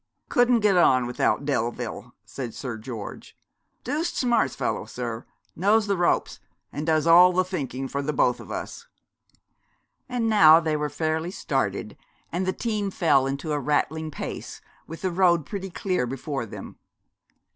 'Couldn't 0.29 0.61
get 0.61 0.75
on 0.75 1.05
without 1.05 1.45
Delville,' 1.45 2.15
said 2.25 2.55
Sir 2.55 2.75
George; 2.75 3.37
'dooced 3.83 4.17
smart 4.17 4.49
fellow, 4.49 4.85
sir. 4.85 5.27
Knows 5.55 5.85
the 5.85 5.95
ropes; 5.95 6.39
and 6.73 6.87
does 6.87 7.05
all 7.05 7.31
the 7.31 7.43
thinking 7.43 7.87
for 7.87 8.01
both 8.01 8.39
of 8.39 8.49
us.' 8.49 8.87
And 10.09 10.27
now 10.27 10.59
they 10.59 10.75
were 10.75 10.89
fairly 10.89 11.29
started, 11.29 11.95
and 12.31 12.47
the 12.47 12.51
team 12.51 12.89
fell 12.89 13.27
into 13.27 13.51
a 13.51 13.59
rattling 13.59 14.09
pace, 14.09 14.59
with 14.87 15.03
the 15.03 15.11
road 15.11 15.45
pretty 15.45 15.69
clear 15.69 16.07
before 16.07 16.47
them. 16.47 16.79